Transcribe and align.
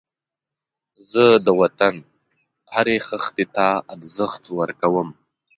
زه 1.11 1.25
د 1.45 1.47
وطن 1.61 1.95
هرې 2.73 2.97
خښتې 3.07 3.45
ته 3.55 3.67
ارزښت 3.93 4.43
ورکوم 4.59 5.09